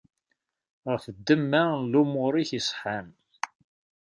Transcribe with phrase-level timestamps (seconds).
[0.89, 3.07] Ɣef ddemma n lumuṛ-ik iṣeḥḥan.